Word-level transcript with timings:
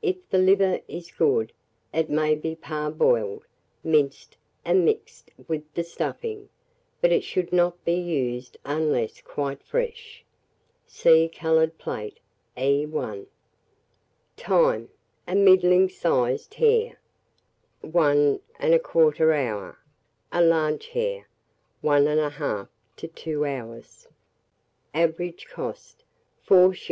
If 0.00 0.30
the 0.30 0.38
liver 0.38 0.78
is 0.86 1.10
good, 1.10 1.52
it 1.92 2.08
maybe 2.08 2.54
parboiled, 2.54 3.42
minced, 3.82 4.36
and 4.64 4.84
mixed 4.84 5.32
with 5.48 5.64
the 5.74 5.82
stuffing; 5.82 6.48
but 7.00 7.10
it 7.10 7.24
should 7.24 7.52
not 7.52 7.84
be 7.84 7.94
used 7.94 8.56
unless 8.64 9.20
quite 9.20 9.64
fresh. 9.64 10.24
See 10.86 11.28
coloured 11.28 11.78
plate, 11.78 12.20
E1. 12.56 13.26
Time. 14.36 14.88
A 15.26 15.34
middling 15.34 15.88
sized 15.88 16.54
hare, 16.54 17.00
1 17.80 18.38
1/4 18.60 19.34
hour; 19.36 19.78
a 20.30 20.44
large 20.44 20.86
hare, 20.90 21.26
1 21.80 22.04
1/2 22.04 22.68
to 22.98 23.08
2 23.08 23.44
hours. 23.44 24.06
Average 24.94 25.48
cost, 25.48 26.04
from 26.44 26.70
4s. 26.72 26.84